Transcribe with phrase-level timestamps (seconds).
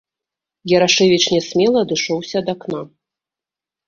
[0.77, 2.81] Ярашэвіч нясмела адышоўся ад акна.